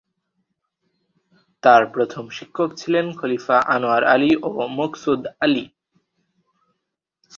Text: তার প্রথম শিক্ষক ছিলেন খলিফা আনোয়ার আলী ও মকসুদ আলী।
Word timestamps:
তার 1.63 1.83
প্রথম 1.93 2.23
শিক্ষক 2.29 2.69
ছিলেন 2.73 3.05
খলিফা 3.19 3.57
আনোয়ার 3.67 4.03
আলী 4.05 4.31
ও 4.41 4.49
মকসুদ 4.77 5.21
আলী। 5.41 5.65